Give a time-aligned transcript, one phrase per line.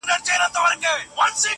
[0.07, 1.49] درد زغمي~